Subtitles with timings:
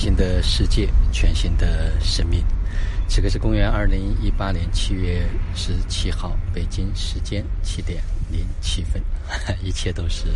[0.00, 2.42] 新的世界，全新的生命。
[3.06, 8.02] 这个是公元二零一八年七月十七号，北京时间七点
[8.32, 9.02] 零七分，
[9.62, 10.28] 一切都是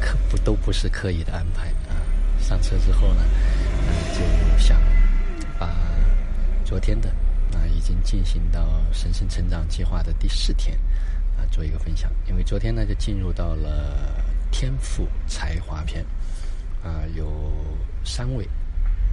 [0.00, 2.00] 刻不都不是刻意的安排啊。
[2.40, 3.22] 上车之后呢，
[4.14, 4.80] 就想
[5.58, 5.70] 把
[6.64, 7.10] 昨天的
[7.52, 10.74] 啊已经进行到神圣成长计划的第四天
[11.36, 16.02] 啊做一个分享，因为昨天呢就进入到了天赋才华篇。
[16.80, 17.52] 啊，有
[18.04, 18.48] 三位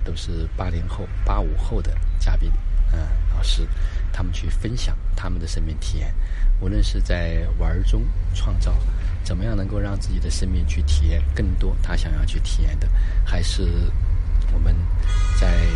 [0.06, 2.50] 都是八零后、八五后的嘉宾，
[2.94, 3.00] 嗯，
[3.36, 3.68] 老师，
[4.14, 6.14] 他们去分享他们的生命体验，
[6.62, 8.74] 无论是在玩中创造，
[9.24, 12.88] 怎么样能够让自己的生命去体验更多他想要去体验的，
[13.26, 13.68] 还是
[14.54, 14.74] 我们
[15.42, 15.68] 在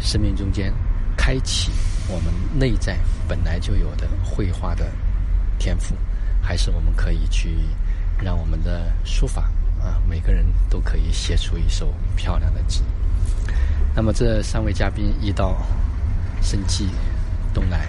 [0.00, 0.74] 生命中间
[1.16, 1.70] 开启
[2.08, 4.90] 我们内在本来就有的绘画的
[5.58, 5.94] 天赋，
[6.42, 7.56] 还是我们可以去
[8.20, 9.48] 让我们的书法。
[9.78, 12.82] 啊，每个人都可以写出一首漂亮的字。
[13.96, 15.56] 那么这三位嘉宾一到
[16.42, 16.86] 生气
[17.54, 17.86] 东来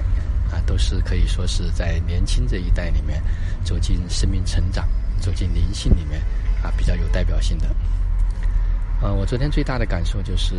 [0.50, 3.22] 啊，都是可以说是在年轻这一代里面
[3.66, 4.88] 走进生命成长、
[5.20, 6.22] 走进灵性里面
[6.64, 7.68] 啊比较有代表性的。
[9.02, 10.56] 啊，我昨天最大的感受就是。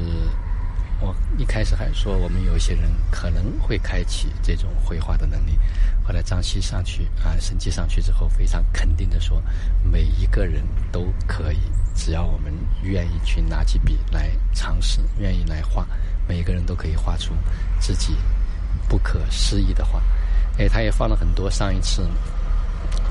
[1.00, 5.56] 我一开始还说我们有一些人可能会开启这种绘画的能力，
[6.04, 9.40] 后来张希上去啊，审计上去之后，非常肯定的说，
[9.84, 11.60] 每一个人都可以，
[11.94, 15.86] 只要我们愿意去拿起笔来尝试，愿意来画，
[16.26, 17.32] 每个人都可以画出
[17.78, 18.16] 自己
[18.88, 20.02] 不可思议的画。
[20.58, 22.02] 哎，他也放了很多上一次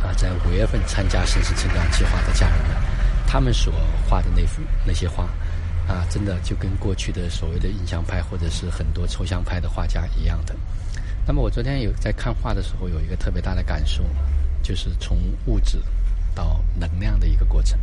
[0.03, 2.75] 啊，在五月份参加神识成长计划的家人们，
[3.25, 3.73] 他们所
[4.09, 5.25] 画的那幅那些画。
[5.87, 10.55] 啊，真的就跟过去的所谓的印象派或者是很多抽象派的画家一样的。
[11.25, 14.03] 那么我昨天有在看画的时候，有一个特别大的感受，
[14.61, 15.81] 就是从物质
[16.35, 17.77] 到能量的一个过程。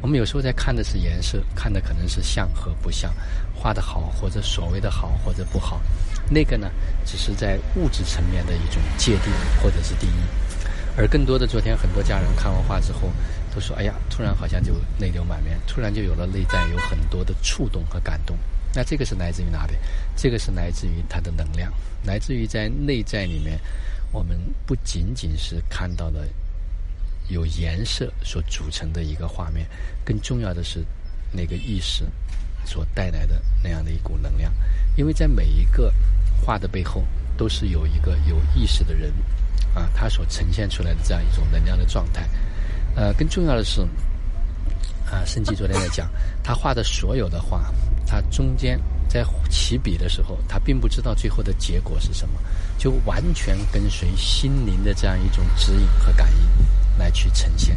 [0.00, 3.14] 我们有时候在看的是颜色，看的可能是像和不像，
[3.54, 5.80] 画的好或者所谓的好或者不好，
[6.30, 6.70] 那个呢，
[7.06, 10.22] 只是在物质层面的一种界定或者是定义。
[10.96, 13.10] 而更多的，昨天很多家人看完画之后。
[13.54, 18.36] 都说：“哎呀，突然好像就泪流满面，突然就有了内在有很多的触动和感动。
[18.74, 19.74] 那这个是来自于哪里？
[20.16, 21.72] 这个是来自于它的能量，
[22.02, 23.56] 来自于在内在里面，
[24.10, 26.26] 我们不仅仅是看到了
[27.28, 29.64] 有颜色所组成的一个画面，
[30.04, 30.84] 更重要的是
[31.30, 32.04] 那个意识
[32.64, 34.52] 所带来的那样的一股能量。
[34.96, 35.94] 因为在每一个
[36.42, 37.04] 画的背后，
[37.36, 39.12] 都是有一个有意识的人
[39.74, 42.28] 啊，他所呈现出来的这样一种能量的状态。”
[42.96, 43.80] 呃，更重要的是，
[45.10, 46.08] 啊，申基昨天在讲，
[46.44, 47.72] 他画的所有的画，
[48.06, 52.38] 他中间在起笔的时候，他并不知道最后的结果是什么，
[52.78, 57.76] 就完全跟随心灵的这样一种指引和感应来去呈现。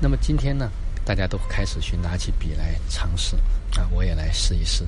[0.00, 0.70] 那么今天呢，
[1.04, 3.34] 大家都开始去拿起笔来尝试，
[3.76, 4.86] 啊，我也来试一试。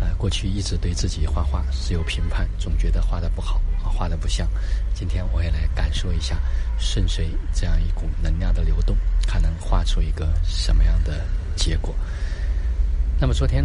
[0.00, 3.60] 呃，过去一直对自己画画是有评判，总觉得画的不好，
[4.00, 4.48] 画的不像。
[4.94, 6.40] 今天我也来感受一下，
[6.78, 8.96] 顺随这样一股能量的流动，
[9.26, 11.20] 看能画出一个什么样的
[11.54, 11.94] 结果。
[13.20, 13.62] 那么昨天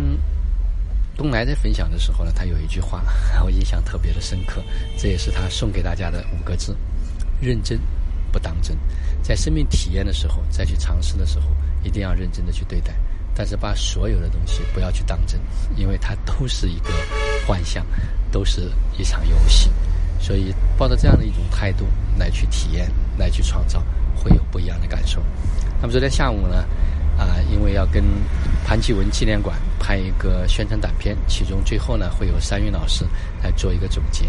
[1.16, 3.02] 东来在分享的时候呢，他有一句话
[3.46, 4.62] 我印象特别的深刻，
[4.98, 6.76] 这也是他送给大家的五个字：
[7.40, 7.80] 认真
[8.30, 8.78] 不当真。
[9.24, 11.48] 在生命体验的时候，再去尝试的时候，
[11.82, 12.94] 一定要认真的去对待。
[13.34, 15.40] 但是把所有的东西不要去当真，
[15.78, 16.90] 因为它都是一个
[17.48, 17.86] 幻象，
[18.34, 19.70] 都是一场游戏。
[20.26, 21.86] 所以抱着这样的一种态度
[22.18, 23.80] 来去体验，来去创造，
[24.16, 25.22] 会有不一样的感受。
[25.80, 26.66] 那么昨天下午呢，
[27.16, 28.04] 啊，因为要跟
[28.66, 33.06] 潘基文纪念馆拍一个宣传短片，其中最后呢会有山云老师
[33.44, 34.26] 来做一个总结。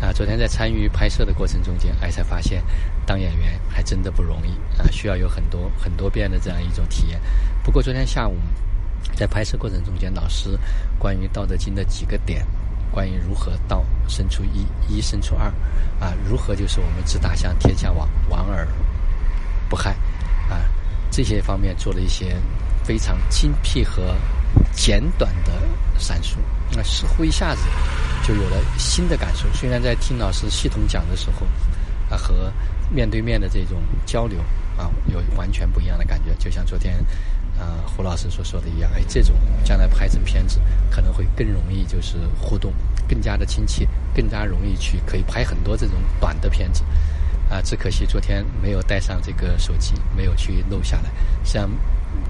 [0.00, 2.64] 啊，昨天在参与拍摄的过程中间，哎，才发现
[3.04, 7.20] 当演员还真的不容易啊，需要有很多很多遍的这样一种体验。
[7.62, 8.34] 不过昨天下午
[9.14, 10.58] 在拍摄过程中间，老师
[10.98, 12.46] 关于《道德经》的几个点，
[12.90, 15.46] 关于如何道生出一，一生出二，
[16.00, 18.66] 啊，如何就是我们治大象天下往往而
[19.68, 19.90] 不害，
[20.48, 20.60] 啊，
[21.10, 22.36] 这些方面做了一些
[22.84, 24.14] 非常精辟和
[24.72, 25.52] 简短的
[25.98, 26.38] 阐述，
[26.72, 27.62] 那似乎一下子。
[28.24, 29.48] 就有了新的感受。
[29.54, 31.46] 虽然在听老师系统讲的时候，
[32.14, 32.52] 啊，和
[32.90, 34.38] 面对面的这种交流
[34.78, 36.32] 啊，有完全不一样的感觉。
[36.38, 36.96] 就像昨天，
[37.58, 39.34] 啊，胡老师所说的一样，哎，这种
[39.64, 40.60] 将来拍成片子
[40.90, 42.72] 可能会更容易，就是互动
[43.06, 46.82] 更加的亲切，更加容易去可以拍很多这种短的片子。
[47.50, 51.10] 啊，只可惜昨天没有带上这个手机，没有去录下来。
[51.44, 51.68] 像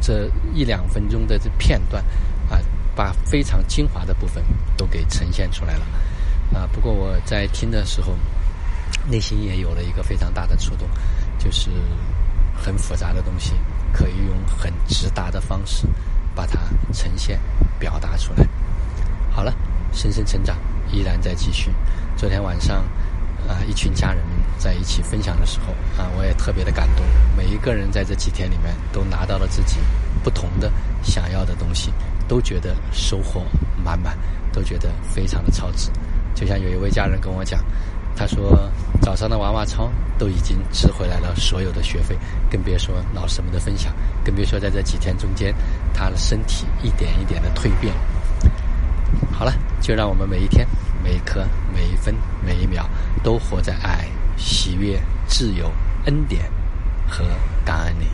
[0.00, 2.02] 这一两分钟的这片段，
[2.50, 2.58] 啊。
[2.98, 4.42] 把非常精华的部分
[4.76, 5.86] 都给呈现出来了，
[6.52, 6.68] 啊！
[6.72, 8.12] 不过我在听的时候，
[9.08, 10.88] 内心也有了一个非常大的触动，
[11.38, 11.70] 就是
[12.62, 13.55] 很复杂的东西，
[13.93, 15.87] 可以用很直达的方式
[16.34, 16.58] 把它
[16.93, 17.38] 呈现、
[17.78, 18.46] 表达出来。
[19.31, 19.55] 好了，
[19.93, 20.56] 深深成长
[20.90, 21.72] 依然在继续。
[22.16, 22.84] 昨天晚上，
[23.46, 24.22] 啊，一群家人
[24.58, 25.72] 在一起分享的时候，
[26.02, 27.06] 啊，我也特别的感动。
[27.37, 29.76] 每一个人在这几天里面都拿到了自己
[30.25, 30.70] 不同的
[31.02, 31.93] 想要的东西，
[32.26, 33.44] 都觉得收获
[33.84, 34.19] 满满，
[34.52, 35.90] 都觉得非常的超值。
[36.34, 37.64] 就像有一位家人跟我讲，
[38.19, 38.69] 他说
[39.00, 39.88] 早上的娃娃操
[40.19, 42.19] 都已经值回来了所有的学费，
[42.50, 43.93] 更别说老师们的分享，
[44.25, 45.55] 更别说在这几天中间，
[45.94, 47.94] 他的身体一点一点的蜕变。
[49.31, 50.67] 好了，就让我们每一天、
[51.00, 52.12] 每一刻、每一分、
[52.44, 52.85] 每一秒，
[53.23, 55.70] 都活在爱、喜悦、自由、
[56.06, 56.50] 恩典
[57.09, 57.25] 和
[57.65, 58.06] 感恩里。